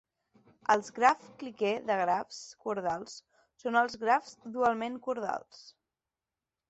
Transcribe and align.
Els 0.75 0.87
grafs 0.95 1.27
clique 1.43 1.73
de 1.89 1.97
grafs 1.99 2.39
cordals 2.65 3.13
són 3.65 3.79
els 3.83 3.99
grafs 4.05 4.35
dualment 4.57 4.97
cordals. 5.09 5.61